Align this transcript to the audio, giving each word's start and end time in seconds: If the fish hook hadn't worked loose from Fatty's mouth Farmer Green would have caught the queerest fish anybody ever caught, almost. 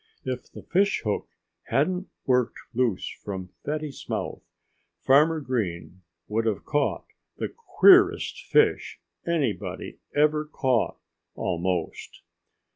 If 0.25 0.51
the 0.51 0.63
fish 0.63 1.01
hook 1.01 1.27
hadn't 1.65 2.07
worked 2.25 2.57
loose 2.73 3.07
from 3.23 3.51
Fatty's 3.63 4.09
mouth 4.09 4.41
Farmer 4.99 5.39
Green 5.39 6.01
would 6.27 6.47
have 6.47 6.65
caught 6.65 7.05
the 7.37 7.49
queerest 7.49 8.43
fish 8.47 8.99
anybody 9.27 9.99
ever 10.15 10.45
caught, 10.45 10.97
almost. 11.35 12.23